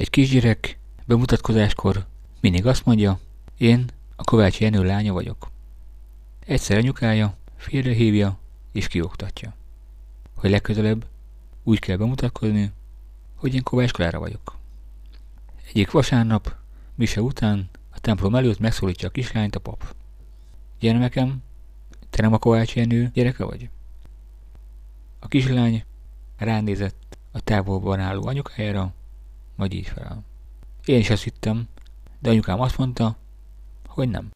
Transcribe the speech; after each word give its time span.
Egy 0.00 0.10
kisgyerek 0.10 0.78
bemutatkozáskor 1.06 2.06
mindig 2.40 2.66
azt 2.66 2.84
mondja, 2.84 3.18
én 3.58 3.90
a 4.16 4.24
Kovács 4.24 4.60
Jenő 4.60 4.84
lánya 4.84 5.12
vagyok. 5.12 5.50
Egyszer 6.46 6.76
anyukája 6.76 7.36
félrehívja 7.56 8.38
és 8.72 8.86
kioktatja, 8.86 9.54
hogy 10.36 10.50
legközelebb 10.50 11.06
úgy 11.62 11.78
kell 11.78 11.96
bemutatkozni, 11.96 12.72
hogy 13.36 13.54
én 13.54 13.62
Kovács 13.62 13.90
Klára 13.90 14.18
vagyok. 14.18 14.56
Egyik 15.68 15.90
vasárnap, 15.90 16.54
mise 16.94 17.20
után, 17.20 17.68
a 17.90 18.00
templom 18.00 18.34
előtt 18.34 18.58
megszólítja 18.58 19.08
a 19.08 19.12
kislányt 19.12 19.56
a 19.56 19.60
pap. 19.60 19.94
Gyermekem, 20.78 21.42
te 22.10 22.22
nem 22.22 22.32
a 22.32 22.38
Kovács 22.38 22.74
Jenő 22.74 23.10
gyereke 23.12 23.44
vagy? 23.44 23.68
A 25.18 25.28
kislány 25.28 25.84
ránézett 26.36 27.18
a 27.32 27.40
távolban 27.40 28.00
álló 28.00 28.26
anyukájára, 28.26 28.94
majd 29.60 29.72
így 29.72 29.86
fel. 29.86 30.24
Én 30.84 30.98
is 30.98 31.10
azt 31.10 31.22
hittem, 31.22 31.68
de 32.18 32.30
anyukám 32.30 32.60
azt 32.60 32.78
mondta, 32.78 33.16
hogy 33.86 34.08
nem. 34.08 34.30